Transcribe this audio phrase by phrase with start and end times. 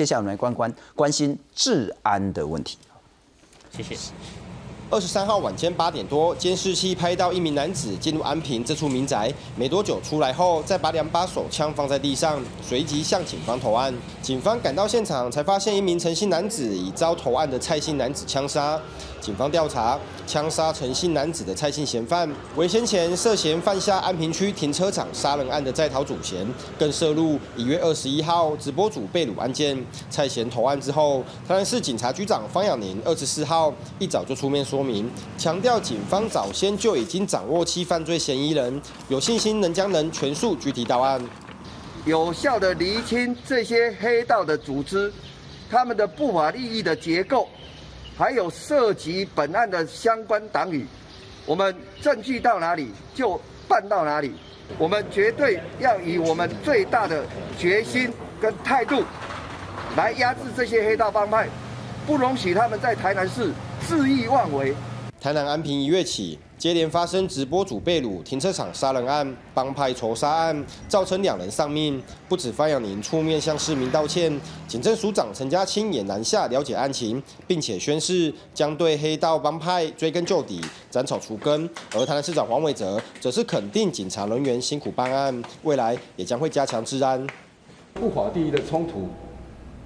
[0.00, 2.78] 接下来我们来关关关心治安的问题。
[3.70, 3.94] 谢谢。
[4.92, 13.94] 二十三号晚间八点多，监视器拍到一名男子进入安平这处民宅，没多久出来后，再把两把手枪放在地上，随即向警方投案。
[14.20, 18.80] 警方赶到现场，才发现一名陈姓男子已遭投案的蔡姓男子枪杀。
[19.20, 26.44] 警方调查，枪杀陈姓男子的蔡姓嫌犯，为先前涉嫌犯下安平区停车场杀人案的在逃主嫌，
[26.78, 29.78] 更涉入一月二十一号直播主被掳案件。
[30.08, 41.20] 蔡嫌投案之后，台南市警察局长方养宁二十四号一早就出面说说明，强调警方早先就已经掌握其犯罪嫌疑人，有信心能将人全数具体到案，
[42.06, 45.12] 有效的厘清这些黑道的组织，
[45.70, 47.46] 他们的不法利益的结构。
[48.16, 50.86] 还有涉及本案的相关党羽，
[51.44, 54.32] 我们证据到哪里就办到哪里。
[54.78, 57.22] 我们绝对要以我们最大的
[57.58, 59.02] 决心跟态度，
[59.94, 61.48] 来压制这些黑道帮派，
[62.10, 64.74] 不容许他们在台南市肆意妄为。
[65.20, 66.36] 台南安平一月起。
[66.58, 72.02] 接连发生直播主被掳、停车场杀人案、帮派仇杀案，造成两人丧命。
[72.28, 74.38] 不止范养宁出面向市民道歉，
[74.68, 81.66] 警政署长陈家清也南下了解案情，并且宣誓将对黑道帮派追根究底、斩草除根。
[81.94, 87.26] 而台南市长黄伟哲则是肯定警察人员辛苦办案，未来也将会加强治安。
[87.94, 89.08] 不法第一的冲突，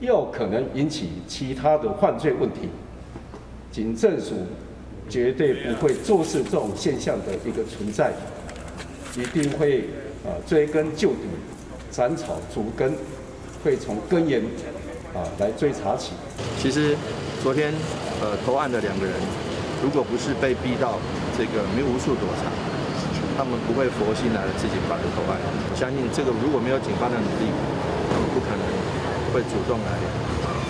[0.04, 2.68] 又可能引起其他的犯罪问题，
[3.70, 4.34] 警政署。
[5.06, 8.10] 绝对不会坐视这种现象的一个存在，
[9.14, 9.80] 一定会
[10.24, 11.28] 啊追根究底，
[11.90, 12.94] 斩草除根，
[13.62, 14.40] 会从根源
[15.12, 16.12] 啊来追查起。
[16.58, 16.96] 其实
[17.42, 17.70] 昨天
[18.22, 19.12] 呃投案的两个人，
[19.82, 20.96] 如果不是被逼到
[21.36, 22.50] 这个没无处躲藏，
[23.36, 25.36] 他们不会佛心来自己把人投案。
[25.70, 27.52] 我相信这个如果没有警方的努力，
[28.08, 28.64] 他们不可能
[29.34, 29.98] 会主动来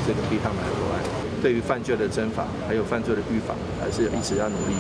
[0.07, 1.05] 这个逼他们来投案。
[1.43, 4.75] 对于犯罪的侦法，还有犯罪的预防，还是一直要努力。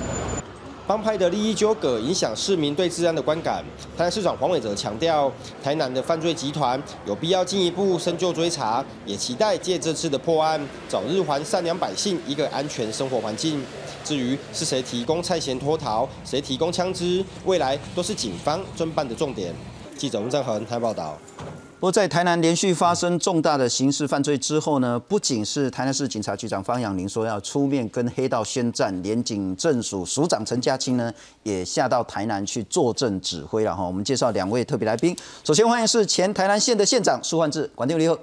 [0.86, 3.62] 帮派的利益纠葛影响市民对治安的观感。
[3.96, 5.30] 台南市长黄伟哲强调，
[5.62, 10.58] 台南的犯罪集团有必要进一步深究追查，也期待借这次的破案，
[10.88, 13.62] 早日还善良百姓一个安全生活环境。
[14.02, 19.54] 至于是谁提供蔡贤脱逃，谁提供枪支，未来都是警方侦办的重点。
[19.96, 21.18] 记者吴正恒台报道。
[21.84, 31.12] 不过，在台南连续发生重大的刑事犯罪之后呢，不仅是台南市警察局长方养林说要出面跟黑道宣战，连警政署署长陈家清呢
[31.42, 33.84] 也下到台南去坐镇指挥了哈。
[33.84, 38.18] 我们介绍两位特别来宾，首先欢迎是前台南县的县长苏焕智，管定立后。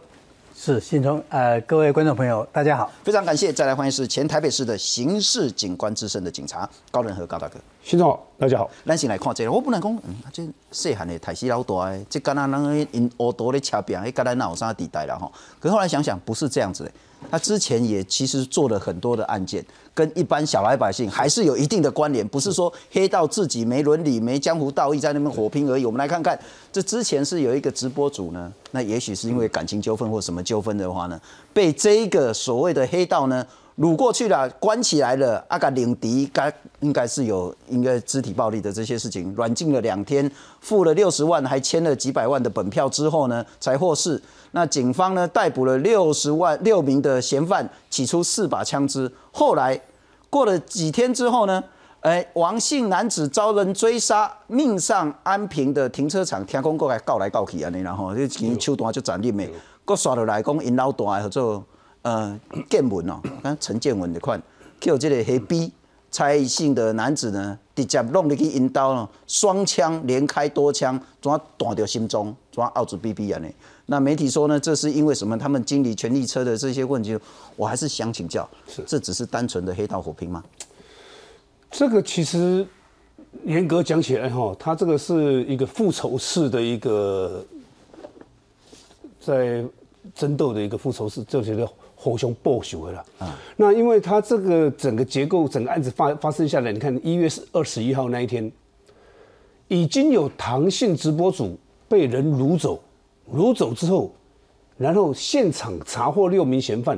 [0.58, 3.54] 是信中，呃，各位观众朋友，大家好，非常感谢。
[3.54, 8.70] 再来欢迎是前台北市的刑事警官资深的警察高仁和高大哥，信中好，大家好。
[8.86, 15.30] 咱先来看这个，我不能讲，嗯，这细汉的台西老大，这敢那人因乌多咧车边，迄跟咱哪有啥地带了哈？
[15.60, 16.92] 可是后来想想，不是这样子的。
[17.30, 19.66] 他之前也其实做了很多的案件，
[19.96, 25.84] 跟一般小老百姓还是有一定的关联，不是说黑道自己没伦理、没江湖道义在那边火拼而已。
[25.84, 26.40] 我们来看看，
[26.72, 31.20] 这之前是有一个直播主呢，那也许是因为感情纠纷或什么纠纷的话呢，
[31.52, 33.46] 被这一个所谓的黑道呢。
[33.78, 35.44] 掳过去了，关起来了。
[35.48, 44.22] 阿嘎领敌，该应该是有应该肢体暴力的这些事情，软禁了两天，付了六十万，还签了几百万的本票之后呢，才获释。
[44.52, 49.80] 那警方呢，逮捕了六十万六名的嫌犯，起出四把枪支，后来
[50.30, 51.64] 过了几天之后呢，
[52.02, 59.48] 哎，王姓男子遭人追杀，命丧安平的停车场，天空过来告来告去安尼，然后这前手段就斩立的，
[59.86, 61.64] 搁耍落来讲因老大合作。
[62.04, 62.40] 呃，
[62.70, 64.42] 建文哦，看陈建文的款，
[64.80, 65.72] 叫这个黑 B
[66.10, 73.48] 蔡姓的男子呢，直接弄入去阴刀呢，双枪连开多枪，怎断掉心中，怎奥子 B B 啊呢？
[73.86, 75.38] 那媒体说呢，这是因为什么？
[75.38, 77.16] 他们经理权力车的这些问题，
[77.56, 80.44] 我还是想请教，是这只是单纯的黑道火拼吗？
[81.70, 82.66] 这个其实
[83.46, 87.46] 严格讲起来哈，他这个是一个复仇式的一个
[89.20, 89.64] 在
[90.16, 91.70] 争斗的一个复仇式，这些的。
[92.04, 93.38] 火熊报仇了啊！
[93.56, 98.52] 那因为他这个整个结构，整个案子发发生下来，你看一月是二十一号那一天，
[99.68, 101.56] 已经有唐姓直播主
[101.88, 102.82] 被人掳走，
[103.32, 104.12] 掳走之后，
[104.80, 106.98] 然后现场查获六名嫌犯，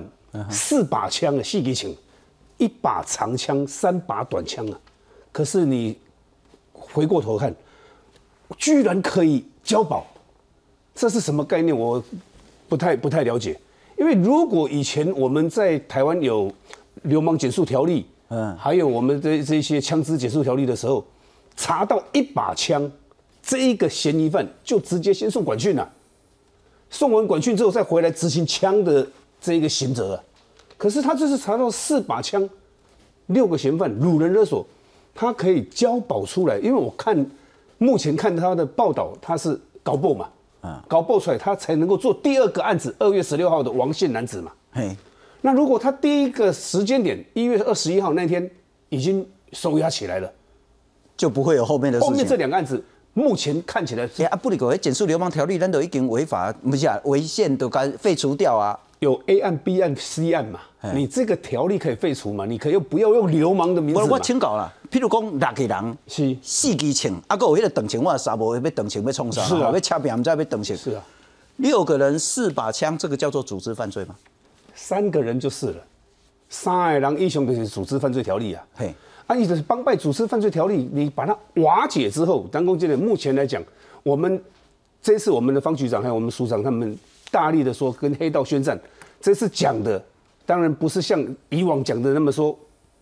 [0.49, 1.93] 四把枪啊，细给请，
[2.57, 4.79] 一把长枪，三把短枪啊，
[5.33, 5.97] 可是你
[6.71, 7.53] 回过头看，
[8.57, 10.07] 居然可以交保，
[10.95, 11.77] 这是什么概念？
[11.77, 12.01] 我
[12.69, 13.59] 不太不太了解。
[13.97, 16.51] 因为如果以前我们在台湾有
[17.03, 21.05] 流氓减速条例，嗯，还有我们的这些枪支减速条例的时候，
[21.55, 22.91] 查到一把枪，
[23.41, 25.91] 这一个嫌疑犯就直接先送管训了，
[26.89, 29.07] 送完管训之后再回来执行枪的
[29.39, 30.23] 这一个刑责啊。
[30.77, 32.49] 可是他这次查到四把枪，
[33.27, 34.65] 六个嫌犯掳人勒索，
[35.13, 37.25] 他可以交保出来，因为我看
[37.77, 40.27] 目前看他的报道，他是搞爆嘛，
[40.63, 44.51] 啊，搞爆出来，他才能够做第二个案子，二月十六号的王姓男子嘛。
[44.71, 44.95] 嘿，
[45.41, 48.49] 那如果他第一个时间点一月二十一号那天
[48.87, 50.31] 已经收押起来了，
[51.15, 52.11] 就不会有后面的事情。
[52.11, 52.83] 后面这两个案子。
[53.15, 58.75] 目前看起来，哎啊，不离个，减速流氓条例，咱都已经违法，不是啊，违宪都该废除掉啊。
[59.03, 60.59] 有 A 案、B 案、C 案嘛？
[60.93, 62.45] 你这个条例可以废除嘛？
[62.45, 69.41] 你可以不要用流氓的名字我我请教了，譬如讲六个人是四支枪，啊，个有迄个长枪，我杀无要长枪要冲啥？
[69.43, 70.75] 是啊，要掐扁，唔知要长枪。
[70.75, 71.03] 是啊，
[71.57, 74.15] 六个人四把枪，这个叫做组织犯罪吗？
[74.73, 75.83] 三个人就是了，
[76.49, 78.65] 三个人英雄就是组织犯罪条例啊。
[78.75, 78.93] 嘿。
[79.25, 83.63] 啊，意思是帮派组织犯罪条例，你把它瓦解之后，当公经理目前来讲，
[84.03, 84.43] 我们
[85.01, 86.97] 这次我们的方局长还有我们署长他们
[87.33, 88.79] 大力的说跟黑道宣战，
[89.19, 89.99] 这次讲的
[90.45, 91.19] 当然不是像
[91.49, 92.55] 以往讲的那么说，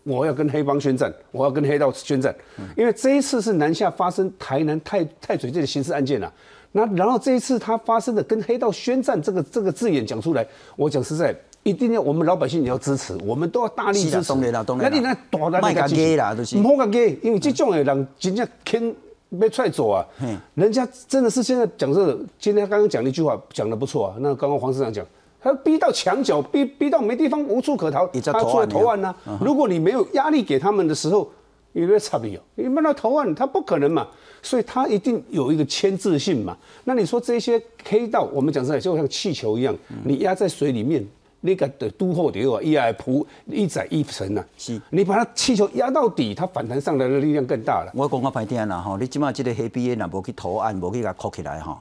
[0.04, 2.34] 我要跟黑帮宣战，我要跟黑道宣战，
[2.74, 6.32] 因为这一次是南下发生台南太太嘴这的刑事案件啊，
[6.72, 10.46] 那然后这一次他发生的跟黑道宣战这个这个字眼讲出来，
[10.76, 11.36] 我讲实在。
[11.64, 14.34] 一定要我们老百姓也要支持，我们都要大力支持。
[14.34, 16.58] 那你那大大那个支啦，都是。
[16.58, 18.92] 唔好个给，因为这种的人真正肯
[19.38, 20.06] 被踹走啊。
[20.54, 24.16] 人家真的是现在讲这个，今天刚刚讲了一句话讲的不错啊。
[24.20, 25.04] 那刚刚黄市长讲，
[25.40, 29.14] 他逼到墙角，逼逼到没地方无处可逃，他出来投案呢。
[29.40, 31.30] 如果你没有压力给他们的时候，
[31.72, 34.06] 你在差别哦，你们那投案他不可能嘛，
[34.42, 36.56] 所以他一定有一个牵制性嘛。
[36.84, 39.74] 那你说这些黑道，我们讲出来就像气球一样，
[40.04, 41.04] 你压在水里面。
[41.44, 44.44] 那个的都后的话，一来扑一载一沉啊。
[44.56, 47.90] 是，你把它气球压到底，它反弹上来的力量更大了。
[47.94, 51.78] 我讲我排听啦吼，你即马即个黑 B A 若无去投案，无去甲扣起来吼，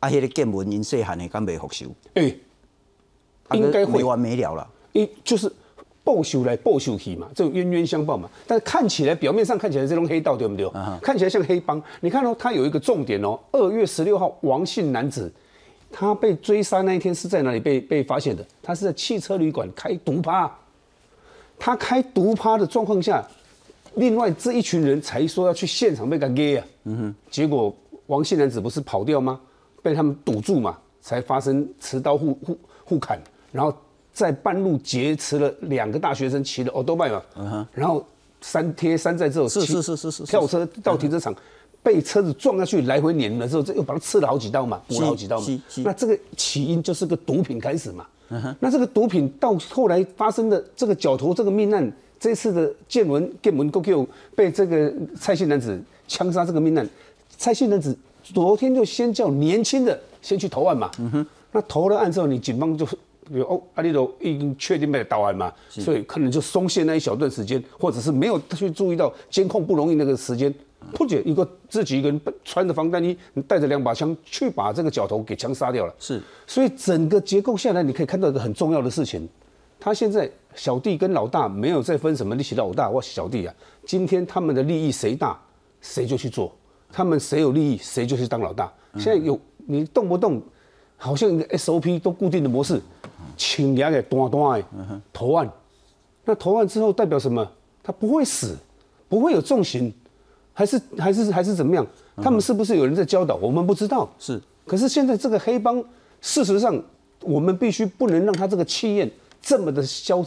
[0.00, 1.86] 啊，迄个建文因细汉的敢未复仇？
[2.14, 2.34] 哎，
[3.52, 4.68] 应该会没完没了了。
[4.92, 5.50] 一就是
[6.02, 8.28] 报仇来报仇去嘛，这种冤冤相报嘛。
[8.48, 10.68] 但是看起来表面上看起来这种黑道对不对？
[11.00, 11.80] 看起来像黑帮。
[12.00, 15.32] 你看哦，他有一个重点哦，二月十六号，王姓男子。
[15.96, 18.44] 他被追杀那一天是在哪里被被发现的？
[18.60, 20.50] 他是在汽车旅馆开毒趴。
[21.56, 23.24] 他开毒趴的状况下，
[23.94, 26.66] 另外这一群人才说要去现场被他给啊。
[26.82, 27.14] 嗯哼。
[27.30, 27.72] 结果
[28.06, 29.40] 王姓男子不是跑掉吗？
[29.84, 33.16] 被他们堵住嘛，才发生持刀互互互砍，
[33.52, 33.72] 然后
[34.12, 37.22] 在半路劫持了两个大学生骑的欧多拜嘛。
[37.36, 37.66] 嗯哼。
[37.72, 38.04] 然后
[38.40, 41.32] 三贴三在之后，是是是是是，跳车到停车场。
[41.84, 45.46] 被车子撞下去，来回碾了之后，这又把它刺了好几刀嘛，补了好几刀嘛。
[45.84, 48.06] 那这个起因就是个毒品开始嘛。
[48.58, 54.90] 那这个毒品到后来发生的这个角头这个命案，这次的见闻见闻 GoQ 被这个
[55.20, 55.78] 蔡姓男子
[56.08, 56.88] 枪杀这个命案，
[57.36, 60.90] 蔡姓男子昨天就先叫年轻的先去投案嘛。
[60.98, 70.52] 嗯哼那投了案之后，你警方就比如哦，阿里都已经确定被到案嘛，所以可能就松懈那一小段时间，或者是没有去注意到监控不容易那个时间。
[70.92, 75.94] 不仅一个自己一个人穿着防弹衣，你带着两把枪去把这个角头给枪杀掉了。
[75.98, 79.28] 是，所以整个结构下来，你可以看到一个很重要的事情，
[79.80, 85.36] 他现在小弟跟老大没有再分什么，你起老大或小弟啊，今天他们的利益谁大，
[85.80, 86.48] 谁就去做；
[86.92, 88.72] 他们谁有利益，谁就去当老大。
[88.98, 90.40] 现在有你动不动
[90.96, 92.80] 好像一个 SOP 都固定的模式，
[93.36, 95.50] 请两个端端的投案，
[96.24, 97.50] 那投案之后代表什么？
[97.82, 98.56] 他不会死，
[99.08, 99.92] 不会有重刑。
[100.54, 101.86] 还是还是还是怎么样？
[102.22, 103.34] 他们是不是有人在教导？
[103.34, 104.08] 我们不知道。
[104.20, 105.82] 是，可是现在这个黑帮，
[106.20, 106.80] 事实上，
[107.20, 109.10] 我们必须不能让他这个气焰
[109.42, 110.24] 这么的消，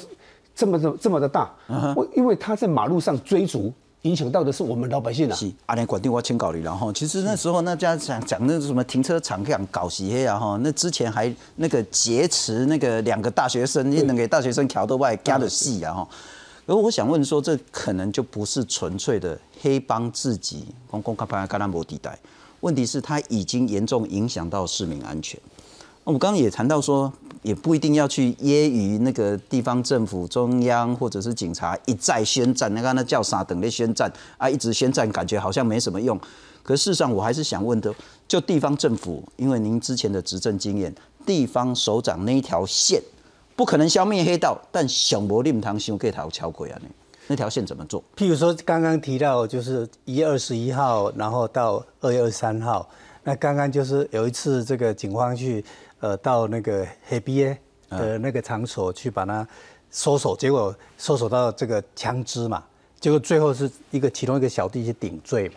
[0.54, 1.50] 这么的这么的大。
[1.96, 5.34] 为因为他在马路上追逐，影响到的是我们老百姓啊。
[5.34, 16.08] 是，阿连管定我清搞你然后，其实那时候那家讲讲那什么停车场这样搞洗黑啊哈，那之前还那个劫持那个两个大学生，那个大学生桥都外加的戏啊哈。
[16.68, 22.20] 而我想问说，这可能就不是纯粹的黑帮自己公公开拍干拉摩地带，
[22.60, 25.40] 问题是它已经严重影响到市民安全。
[26.04, 36.20] 我刚刚也谈到说，也不一定要去揶揄那个地方政府、中央或者是警察一再宣战，那个那叫啥等的宣战啊，一直宣战，感觉好像没什么用。
[36.64, 37.94] 可事实上，我还是想问的，
[38.28, 40.94] 就地方政府，因为您之前的执政经验，
[41.26, 43.02] 地方首长那一条线。
[43.58, 46.88] 不可能消灭黑道，但想博令堂修给条桥轨啊，那
[47.30, 48.02] 那条线怎么做？
[48.16, 52.88] 譬如说刚刚提到，就是一月二十一号，然后到二月二十三号，
[53.24, 55.66] 那刚刚就是有一次这个警方去
[56.00, 57.58] 呃到那个黑 A
[57.90, 59.46] 的那个场所去把它
[59.90, 62.64] 搜索，结果搜索到这个枪支嘛，
[63.00, 65.56] 结果最后是一个其中一个小弟去顶罪嘛，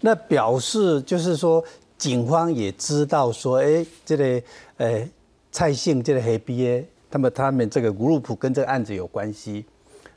[0.00, 1.64] 那表示就是说
[1.96, 4.42] 警方也知道说，哎，这个
[4.78, 5.08] 呃
[5.52, 7.10] 蔡姓这个黑 B A。
[7.10, 9.64] 他们他们这个 group 跟这个案子有关系，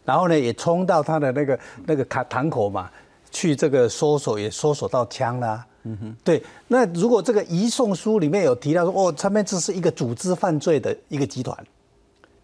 [0.03, 2.91] 然后呢也冲到他的那个那个卡堂口嘛，
[3.31, 5.65] 去这个搜索也搜索到枪啦。
[5.83, 6.43] 嗯哼，对。
[6.67, 11.57] 那如果这个移送书里面有提到说，哦，他们这是一个组织犯罪的一个集团，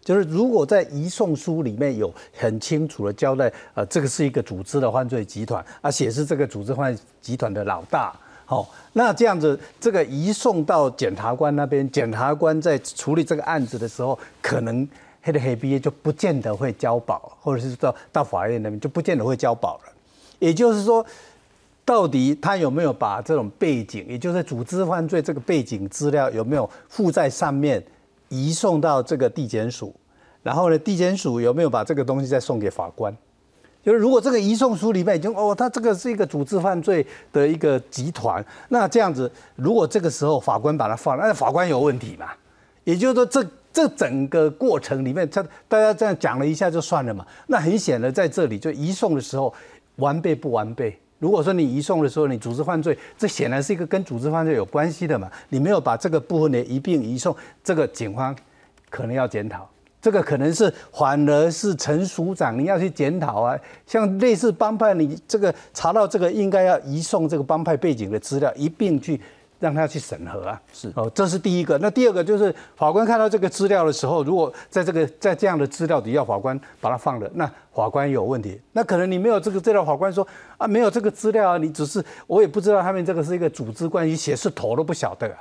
[0.02, 8.12] 就是如果在移送书里面有很清楚的交代，呃，这个是一个组织的犯罪集团，而且是这个组织犯罪集团的老大。
[8.50, 14.88] 好，那这样子，这个移送到检察官那边，检察官在处理这个案子的时候，可能
[15.20, 19.92] 黑的黑毕业就不见得会交保，或者是到到法院那边就不见得会交保了。
[20.38, 21.04] 也就是说，
[21.84, 27.84] 到底他有没有把这种背景，也就是组织犯罪这个背景资料有没有附在上面，
[28.30, 29.94] 移送到这个地检署，
[30.42, 33.14] 然后呢，地检署有没有把这个东西再送给法官？
[33.84, 42.26] 就是如果这个移送书里面已经哦，他这个是一个组织犯罪的一个集团，那这样子，如果这个时候法官把他放，那法官有问题嘛？
[42.84, 47.24] 也就是说，这这整个过程里面，他大家这样讲了一下就算了嘛？
[47.46, 49.52] 那很显然在这里就移送的时候
[49.96, 50.98] 完备不完备？
[51.18, 55.30] 如果说你移送的时候你组织犯罪，这显然是一个跟组织犯罪有关系的嘛？
[55.48, 58.34] 你没有把这个部分的一并移送，这个警方
[58.90, 59.68] 可能要检讨。
[60.08, 63.54] 这个可能是反而是陈署长，你要去检讨啊。
[63.86, 69.20] 像类似帮派，你这个查到这个，应该要移送这个帮派背景的资料，一并去
[69.60, 70.58] 让他去审核啊。
[70.72, 71.76] 是哦，这是第一个。
[71.76, 78.58] 那第二个就是法官看到这个资料的时候，如果在这个在这样的资料底下，法官把它放了，那法官有问题。
[78.72, 85.26] 那可能你没有这个资料，法官说啊，没有这个资料啊，你只是我也不知道他们这个是一个组织关系，写是头都不晓得。
[85.28, 85.36] 啊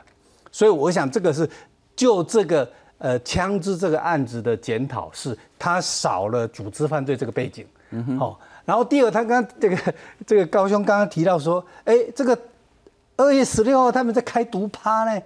[0.51, 1.50] 所以我想这个是
[1.95, 2.69] 就这个。
[3.00, 8.39] 呃，枪支这个案子的检讨是，他少了组织犯罪这个背景，嗯哼，好。
[8.66, 9.77] 然后第二，他刚这个
[10.25, 12.36] 这个高兄刚刚提到说，哎，这个
[13.16, 15.22] 二月十六号他们在开毒趴呢，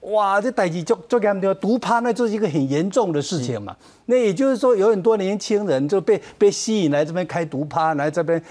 [0.00, 3.76] 哇，这代际就就给他们讲，毒趴那就是一个很严重的事情嘛。
[4.06, 8.42] 那也就是说，有很多年轻人就被被吸引来这边开毒趴，来这边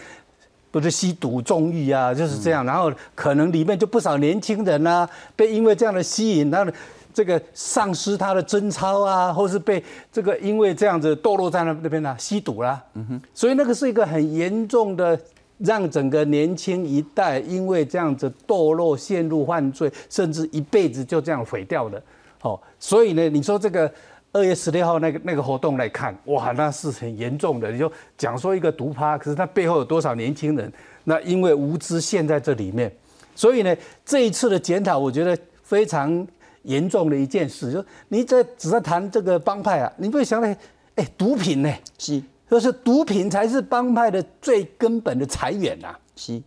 [0.72, 2.66] 不是吸毒纵欲啊，就是这样。
[2.66, 6.72] 然后可能里面就不少年轻人啊，被因为这样的吸引，然后。
[7.12, 15.20] 这个丧失他的贞操啊，或是被这个因为这样子堕落在那那边呢吸毒啦，嗯哼，所以那个是一个很严重的，
[15.58, 22.02] 让整个年轻一代因为这样子堕落陷入犯罪，甚至一辈子就这样毁掉的。
[22.42, 23.92] 哦，所以呢，你说这个
[24.32, 27.72] 二月十六号那个那个活动来看，哇，那是很严重的。
[27.72, 30.72] 你就讲说一个毒趴，可是他背后有多少年轻人？
[31.06, 32.90] 那因为无知陷在这里面，
[33.36, 33.76] 所以呢，
[34.06, 36.26] 这一次的检讨，我觉得非常。
[36.64, 40.48] 严重的一件事，就你在只在谈这个帮派啊，你不会想到，
[40.96, 41.74] 哎，毒品呢？
[41.98, 45.96] 是，就是毒品才是帮派的最根本的财源呐。
[46.16, 46.42] 是，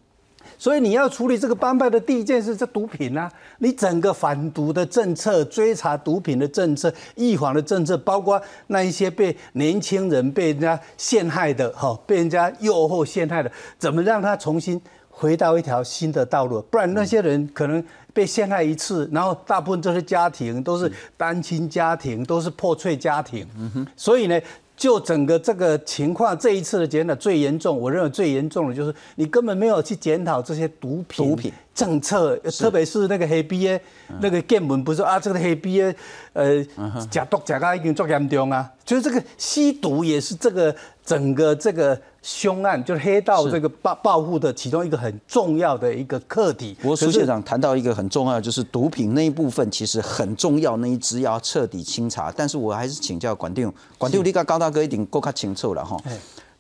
[0.58, 3.30] 所以你要处理这个帮派的第一件事，是毒品啊。
[3.58, 14.80] 你整个反毒的政策、追查毒品的政策、预防的政策，包括那一些被年轻人被人家陷害的，哈，被人家诱惑陷害的，怎么让他重新
[15.12, 16.60] 回到一条新的道路？
[16.62, 17.84] 不然那些人可能。
[18.14, 23.48] 被陷害一次，然后大部分这些家庭都是单亲家庭，都是破碎家庭。
[23.56, 24.38] 嗯哼，所以呢，
[24.76, 33.80] 就整个这个情况，这一次的检讨最严重，我认为最严重的就是你根本没有去检讨这些毒品毒品政策，特别是那个黑 B A
[34.20, 35.96] 那个建文不是啊，这个黑 B A
[36.34, 36.62] 呃，
[37.10, 40.76] 假毒假噶已经做严重啊，就是这个吸毒也是这个
[41.12, 42.00] 整个这个。
[42.24, 46.72] 凶案就是黑道这个报报复的其中一个很重要的一个课题。
[46.80, 52.30] 不过苏县长谈到一个很重要，就是毒品那一部分其实很重要，那一支要彻底清查。
[52.30, 56.00] 但是我还是请教管定，管定，你个高大哥一定够卡清楚了哈。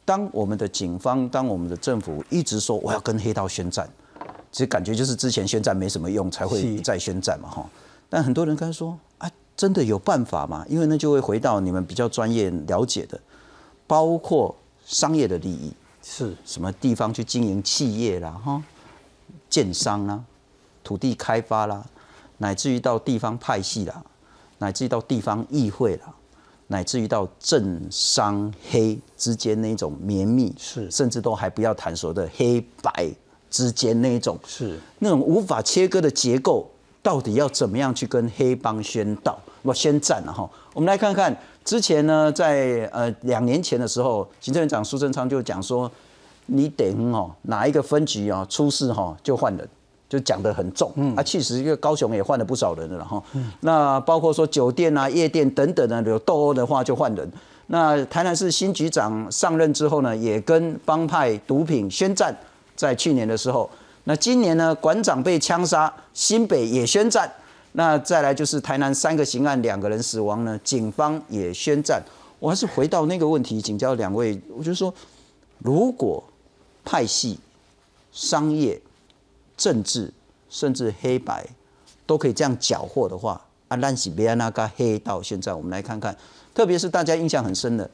[0.04, 3.88] 当我们的警方，当我们的政府一直说我要跟黑道宣战，
[4.50, 7.64] 其实感觉就是之前宣战没什么用，才会再宣战嘛哈。
[8.10, 10.66] 但很多人刚才说啊，真的有办法吗？
[10.68, 13.20] 因为那就会回到你们比较专业了解的，
[13.92, 14.56] 包括。
[14.84, 15.72] 商业的利益
[16.02, 18.30] 是什么地方去经营企业啦？
[18.44, 18.60] 哈，
[19.48, 20.20] 建商啦，
[20.82, 21.86] 土地开发啦，
[22.38, 24.02] 乃至于到地方派系啦，
[24.58, 26.12] 乃至于到地方议会啦，
[26.66, 33.08] 乃至于到政商黑之间那种绵密，是甚至都还不要谈所谓的黑白
[33.48, 36.68] 之间那种，是那种无法切割的结构，
[37.00, 39.38] 到底要怎么样去跟黑帮宣道？
[39.62, 41.34] 我宣战了哈，我们来看看。
[41.64, 45.90] 之前呢，在呃两年前的时候，行政院长苏贞昌就讲说，
[46.46, 49.68] 你等哦哪一个分局啊出事哈就换人，
[50.08, 50.92] 就讲得很重。
[50.96, 53.22] 嗯，啊，其实一个高雄也换了不少人了哈。
[53.34, 57.30] 嗯，那包括说酒店啊、夜店等等的有斗殴的话就换人。
[57.68, 62.36] 那台南市新局长上任之后呢，也跟帮派毒品宣战，
[62.74, 63.70] 在去年的时候。
[64.04, 67.30] 那今年呢，馆长被枪杀，新北也宣战。
[67.72, 72.02] 那再来就是台南三个刑案，两个人死亡呢，警方也宣战。
[72.38, 74.92] 我还是回到那个问题，请教两位，我就说，
[75.58, 76.22] 如果
[76.84, 77.38] 派系、
[78.12, 78.78] 商业、
[79.56, 80.12] 政治，
[80.50, 81.46] 甚至黑白，
[82.04, 86.14] 都可以这样缴获的话，啊，兰西别安那个黑到现在，我们来看看，
[86.52, 87.88] 特别是大家印象很深的，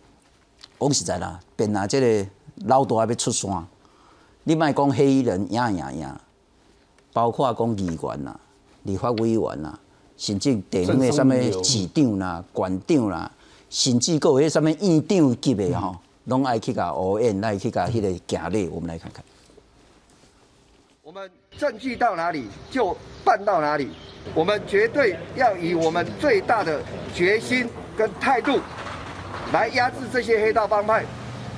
[0.78, 2.30] 我实在啦，变拿这个
[2.64, 3.64] 老大还没出山，
[4.42, 6.20] 你卖讲黑衣人呀呀呀，
[7.12, 8.40] 包括讲议员啦。
[8.85, 9.78] 立法委员啦，
[10.16, 13.30] 甚至地方的什么市长啦、县长啦，
[13.70, 18.68] 甚至各位什么院长级的吼，拢爱去甲欧宴，来去甲迄个行列。
[18.68, 19.25] 我们来看看。
[21.02, 22.94] 我们证据到哪里就
[23.25, 23.88] 办到哪里，
[24.35, 26.82] 我们绝对要以我们最大的
[27.14, 27.66] 决心
[27.97, 28.61] 跟态度
[29.52, 31.04] 来压制这些黑道帮派，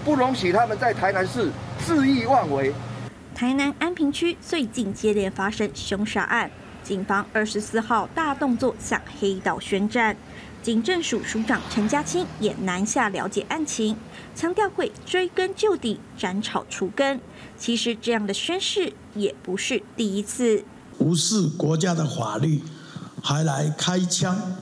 [0.04, 1.50] 不容许他们在台南市
[1.84, 2.72] 恣意妄为。
[3.34, 6.48] 台南安平区最近接连发生凶杀案。
[6.82, 10.16] 警方二十四号大动作向黑道宣战，
[10.62, 13.96] 警政署署长陈家清也南下了解案情，
[14.34, 17.20] 强调会追根究底，斩草除根。
[17.56, 20.64] 其实这样的宣誓也不是第一次，
[20.98, 22.62] 无视国家的法律，
[23.22, 24.56] 还来开枪，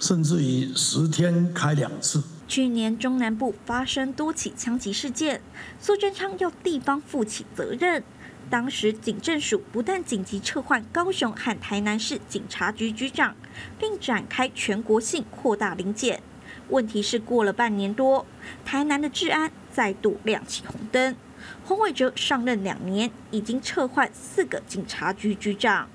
[0.00, 2.22] 甚至于十天开两次。
[2.48, 5.40] 去年中南部发生多起枪击事件，
[5.80, 8.02] 苏贞昌要地方负起责任。
[8.50, 13.36] 当时警政署不但紧急撤换高雄和台南市警察局局长，
[13.78, 16.20] 并展开全国性扩大临检。
[16.68, 18.26] 问题是过了半年多，
[18.64, 21.14] 台南的治安再度亮起红灯。
[21.64, 25.88] 洪伟哲上任两年，已经撤换四个警察局局长。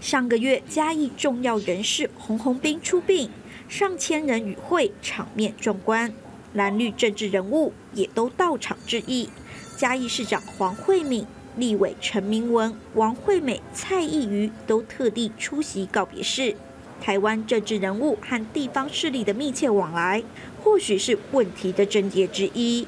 [0.00, 3.30] 上个月嘉义重要人士洪洪斌出殡，
[3.68, 6.10] 上千人与会，场面壮观。
[6.52, 9.28] 蓝绿政治人物也都到场致意，
[9.76, 16.54] 嘉义市长黄惠敏、立委陈明文、王惠美、蔡意瑜都特地出席告别式。
[17.00, 20.22] 台湾政治人物和地方势力的密切往来，
[20.62, 22.86] 或许是问题的症结之一。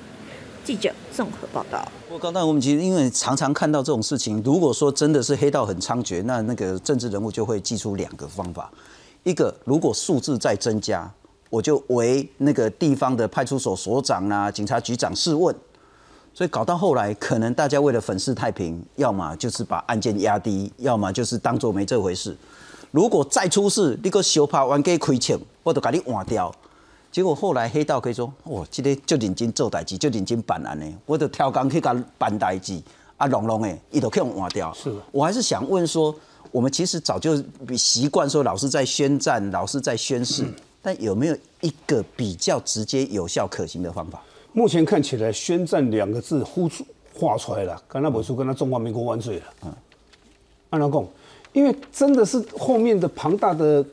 [0.65, 1.87] 记者综合报道。
[2.09, 8.71] 我刚才我们其实因为常常看到这种事情，如果说真的是黑道很猖獗，那那个政治人物就会记出两个方法：
[9.25, 11.11] 一个如果数字在增加。
[11.49, 15.55] 我就为那个地方的派出所所长啊、警察局长试问，
[16.37, 22.37] 所以搞到后来，可能大家为了粉饰太平，要么就是把案件压低，要么就是当做没这回事。
[22.91, 26.55] 如果再出事，你个小怕冤家亏钱，我都把你换掉。
[27.11, 32.79] 结果后来黑道可以说，哇，这个就认真做代志，就认真办案呢，我就挑工去甲办代志，
[33.17, 34.71] 啊，隆隆的，伊都去用换掉。
[34.75, 36.15] 是我还是想问说，
[36.53, 37.43] 我们其实早就
[37.79, 40.45] 习惯说，老是在宣战，老是在宣誓。
[40.83, 44.21] 但有没有一个比较直接、有效、可行的方法？
[44.57, 49.45] 目前看起来，“宣战”两个字呼出画出来了，刚才我说跟他“中华民国万岁”了。
[49.67, 49.75] 嗯，
[50.71, 51.07] 按老公，
[51.53, 53.85] 因为真的是后面的庞大的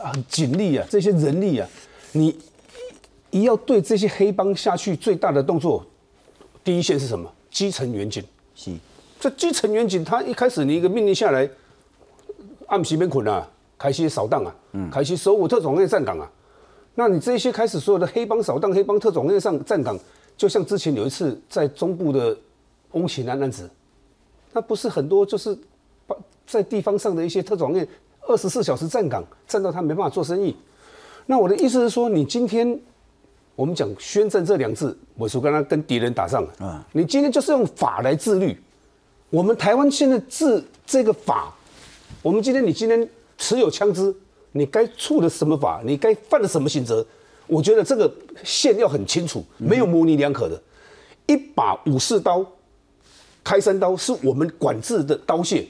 [0.00, 1.68] 啊警力啊，这些人力啊，
[2.12, 2.38] 你
[3.32, 5.84] 一要对这些黑帮下去，最大的动作，
[6.62, 7.28] 第一线是什么？
[7.50, 8.22] 基层员警。
[8.54, 8.70] 是，
[9.18, 11.50] 这基层员警，他一开始你一个命令下来，
[12.68, 13.48] 按时边捆啊。
[13.78, 16.30] 开始扫荡啊，嗯开始守武特种队站岗啊，
[16.98, 19.96] 那你这些开始所有的黑帮扫荡、黑帮特种队上站岗，
[20.34, 22.36] 就像之前有一次在中部的
[22.92, 23.70] 翁启南案子，
[24.52, 25.56] 那不是很多就是
[26.06, 27.86] 把在地方上的一些特种队
[28.22, 30.56] 二十四小时站岗，站到他没办法做生意。
[31.26, 32.80] 那我的意思是说，你今天
[33.54, 38.58] 我们讲宣战这两字，我说跟他跟敌人打仗啊，你今天就是用法来自律。
[39.30, 41.54] 我们台湾现在治这个法，
[42.22, 43.08] 我们今天你今天。
[43.38, 44.16] 持有枪支，
[44.56, 45.82] 你该处的什么法？
[45.84, 47.04] 你该犯的什么刑责？
[47.46, 50.60] 我觉得这个线要很清楚，没有模棱两可的。
[51.26, 52.44] 一把武士刀、
[53.44, 55.64] 开山刀是我们管制的刀械，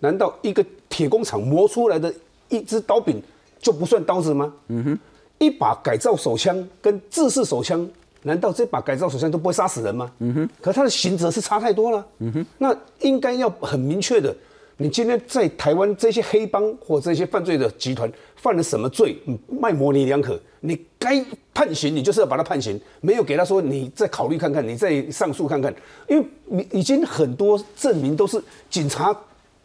[0.00, 2.12] 难道一个铁工厂磨出来的
[2.48, 3.22] 一支刀柄
[3.58, 4.52] 就不算刀子吗？
[4.68, 4.98] 嗯哼。
[5.38, 7.88] 一把改造手枪跟制式手枪，
[8.22, 10.10] 难道这把改造手枪都不会杀死人吗？
[10.18, 10.50] 嗯哼。
[10.60, 12.06] 可它的刑责是差太多了。
[12.18, 12.46] 嗯哼。
[12.58, 14.34] 那应该要很明确的。
[14.80, 19.18] 你今天在台湾这些黑帮或这些犯罪的集团犯了什么罪？
[19.48, 20.40] 卖模棱两可。
[20.60, 25.74] 你该判刑，你就是要把他判刑，没有给他说你再考虑看看，你再上诉看看。
[26.06, 29.12] 因为你已经很多证明都是警察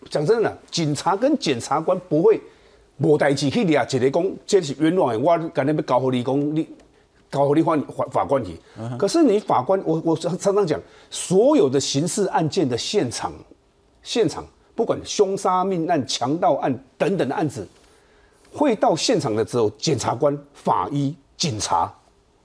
[0.10, 2.42] 讲真的，警察跟检察官不会
[2.98, 6.68] 无代志去抓一个讲这是冤枉的，我赶紧要搞好你讲你
[7.30, 8.58] 搞好你法法法官去。
[8.98, 13.32] 可是你法官，我我常常讲，所有的刑事案件的现场
[14.02, 14.44] 现场。
[14.76, 17.68] 不管凶杀、命案、强盗案等等的案子，
[18.52, 21.94] 会到现场的时候，检察官、法医、警察，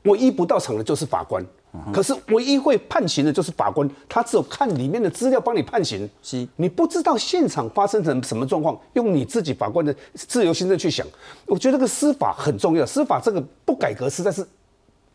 [0.02, 1.44] 唯一不到场的就是法官。
[1.92, 6.08] 可是唯一会判刑的就是法官，他只有看里面的资料帮你判刑。
[6.22, 11.06] 是你不知道现场发生成什么状况，用你自己法官的自由心证去想。
[11.46, 14.46] 我觉得这个司法很重要，司法这个不改革实在是。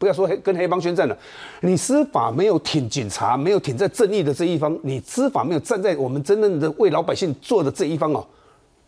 [0.04, 1.18] 不要说黑跟黑帮宣战了，
[1.62, 8.22] 你司法没有挺警察，没有挺在正义的这一方，你司法没有站在我们真正的为老百姓做的这一方哦，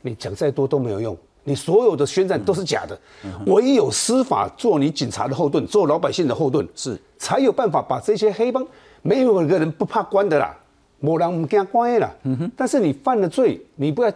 [0.02, 3.00] 你讲再多都没有用，你所有的宣战都是假的，
[3.46, 7.00] 唯有司法做你警察的后盾，做老百姓的后盾，是。
[7.18, 8.68] 才有办法把这些黑帮，
[9.02, 10.54] 没有一个人不怕关的啦，
[11.00, 12.14] 某人不惊关的啦，
[12.58, 14.12] 但是你犯了罪，你不要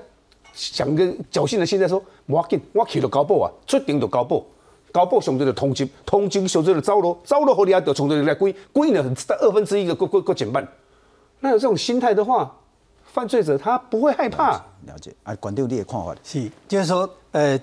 [0.53, 4.43] 想个侥幸的心态说，我紧我去了高报啊，出庭就高报。
[4.91, 9.03] 高报上对的通缉，通缉上这个走路，走路后你还得从这里来归，归呢
[9.41, 10.67] 二分之一个过过过减半。
[11.39, 12.53] 那有这种心态的话，
[13.05, 14.51] 犯罪者他不会害怕。
[14.85, 17.57] 了解，啊，管长你的看法是，就是说，呃，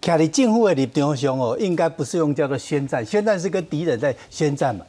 [0.00, 4.84] 站在政府的立场上哦，应该不是用叫做宣战，宣战是跟敌人在宣战嘛。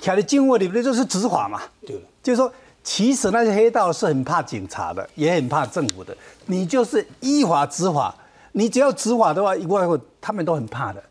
[0.00, 1.60] 站在政府的立场就是执法嘛。
[1.86, 2.00] 对。
[2.22, 2.52] 就是说，
[2.84, 6.16] 其实那些黑道是很怕警察的，也很怕政府的。
[6.46, 8.14] 你就是依法执法，
[8.52, 11.02] 你只要执法的话，一外国他们都很怕的。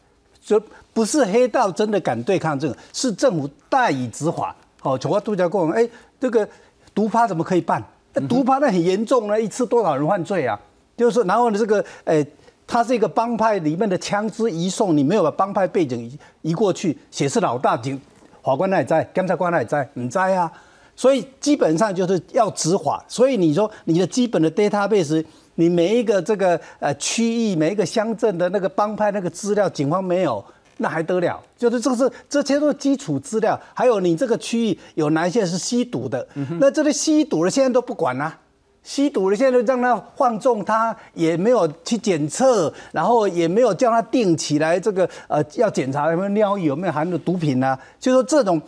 [0.41, 4.55] 就不是黑道真的敢对抗这个，是政府代以执法。
[4.81, 5.87] 哦，从我度假过哎，
[6.19, 6.47] 这个
[6.95, 7.81] 毒趴怎么可以办？
[8.27, 10.59] 毒趴那很严重呢，一次多少人犯罪啊？
[10.97, 12.25] 就是说，然后呢，这个哎，
[12.65, 18.01] 他是一个帮派里面的枪支移送，你没有把帮派背景移移过去，显示老大警
[18.41, 20.51] 法官那也在，检察官那也在，你在啊？
[20.95, 23.05] 所以基本上就是要执法。
[23.07, 25.23] 所以你说你的基本的 database。
[25.55, 30.43] 你每一个这个呃区域，每一个乡镇的那个帮派那个资料，警方没有，
[30.77, 31.39] 那还得了？
[31.57, 36.25] 就是这个是这些都是基础资料，还有你这个区域有哪一些是吸毒的，
[36.59, 38.39] 那这些吸毒的现在都不管啦，
[38.81, 48.59] 吸毒的现在让他放纵他，也没有去检测，然后也没有叫他定起来这个呃要检查有没有尿液有没有含的毒品啊，就说这种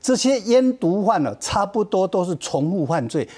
[0.00, 3.28] 这些烟毒犯呢，差不多都是重复犯罪。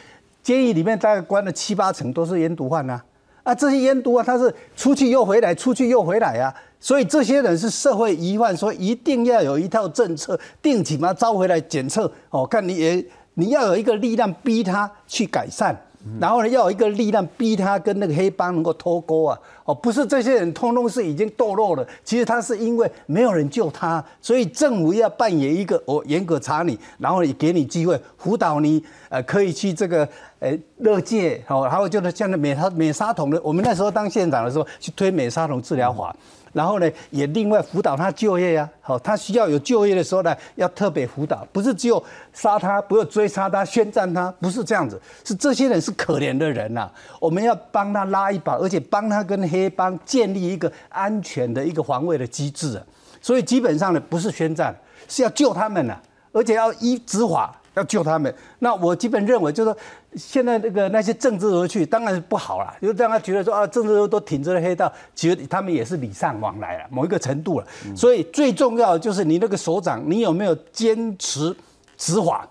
[0.42, 3.00] 监狱里面大概关了七八成都是烟毒犯呐，
[3.42, 15.78] 啊，这些烟毒啊，他是出去又回来，出去又回来啊，所以这些人是社会疑犯，说一定要有一套政策，定期把他招回来检测，哦，看你也你要有一个力量逼他去改善。
[16.18, 19.38] 然后呢，要有一个力量逼他跟那个黑帮能够脱钩啊！
[19.66, 30.08] 哦，不是这些人通通是已经堕落了，其实他是因为没有人救他，所以政府要扮演一个我严格查你，然后也给你机会辅导你，呃，可以去这个
[30.38, 36.16] 呃乐界，好，然后就是像那美沙美沙酮的，我们那时候当县长的时候去推美沙酮治疗法。
[36.52, 38.68] 然后呢，也另外辅导他就业呀。
[38.80, 45.00] 好，他需要有就业的时候呢，要特别辅导，不是只有杀他，不要追杀他，宣战他，不是这样子。
[45.24, 52.82] 是这些人是可怜的人呐，我们要帮他拉一把，而且帮他跟黑帮建立一个安全的一个防卫的机制啊。
[53.22, 54.74] 所以基本上呢，不是宣战，
[55.06, 55.96] 是要救他们呐，
[56.32, 57.54] 而且要依执法。
[57.74, 59.78] 要救他们，那我基本认为就是说，
[60.16, 67.66] 现在那个那些政治人去当然是不好了，就让他觉得说啊，政治都挺着黑道，其实他们也是礼尚往来了，某一个程度了。
[67.94, 71.54] 所以最重要的就是你那个首长，你有没有坚持
[71.96, 72.48] 执法？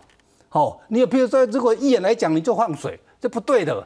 [0.51, 3.85] 哦，你有比如说，如果一眼来讲你就放水，这不对的。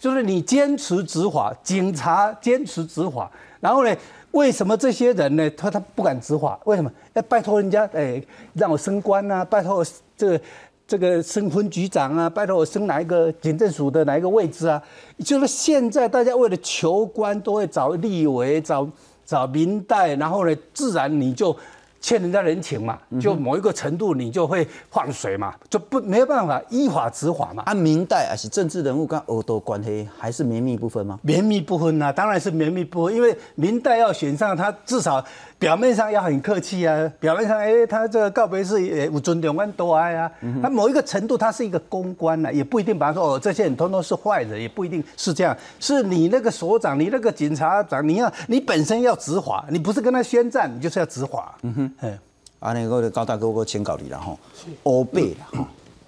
[0.00, 3.96] 就是你坚持执法，警察坚持执法，然后呢，
[4.34, 5.50] 为什么这些人呢？
[5.56, 6.58] 他他不敢执法？
[6.64, 6.92] 为什么？
[7.14, 9.86] 要拜托人家，哎，让我升官啊，拜托我。
[10.16, 10.40] 这个
[10.86, 14.82] 这个升分局长啊，拜托我升哪一个警政署的哪一个位置啊？
[15.24, 18.88] 就是现在大家为了求官，都会找立委、找
[19.24, 21.56] 找民代，然后呢，自然你就。
[22.04, 27.62] 欠人家人情嘛，就某一个程度你就会放水嘛，就不没有办法依法执法嘛。
[27.64, 31.18] 按明代还是政治人物跟欧斗关系还是绵密不分吗？
[31.22, 35.24] 绵密不分呐，当然是绵密不分，因为明代要选上他，至少
[35.58, 40.30] 表面上要很客气啊，表面上哎他这个告别式也有尊重跟多爱啊，
[40.62, 51.56] 他某一个程度他是一个公关呐，也不一定把他说哦这些人通通是坏人，也不一定是这样，是你那个所长，你那个警察长，你要你本身要执法，你不是跟他宣战，你就是要执法。
[51.62, 51.92] 嗯哼。
[52.00, 52.18] 哎，
[52.60, 54.38] 安尼个高大哥，我请教你啦吼，
[54.84, 55.66] 乌白啦吼，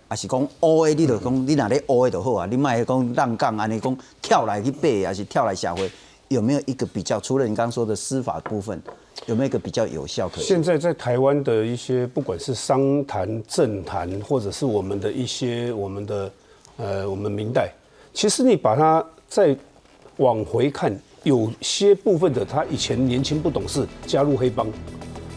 [0.08, 5.90] 还是讲乌的，你就讲你哪里乌的就好啊，你卖讲浪杠安尼讲跳来去背，还是跳来社会，
[6.28, 7.20] 有没有一个比较？
[7.20, 8.80] 除了你刚刚说的司法部分，
[9.26, 10.28] 有没有一个比较有效？
[10.28, 16.30] 可现在在台湾的一些，不管是商谈、政坛，或者是我们的一些我们的
[16.76, 17.70] 呃我们明代，
[18.12, 19.56] 其实你把它再
[20.16, 24.66] 往回看，有些部分的他以前年轻不懂事，加入黑帮。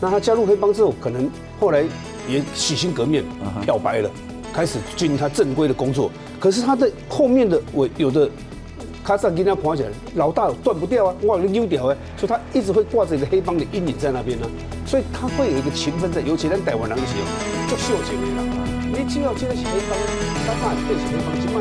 [0.02, 1.84] 那他加入黑帮之后，可能后来
[2.28, 3.23] 也洗心革面，
[3.62, 4.10] 漂白了，
[4.54, 6.10] 开始进行他正规的工作。
[6.39, 8.30] 可是他的后面的我有的
[9.10, 14.48] 卡萨给他看起来，老大断不掉啊，我有丢掉哎，所以他一直会挂着一个黑帮的阴影在那边呢，
[14.86, 17.26] 所以他会有一个情分在，尤其在台湾人的时候，
[17.72, 18.43] 就秀情的啦。
[18.86, 19.98] 你只要这个是黑帮，
[20.45, 21.60] 他哪变成黑帮，起码。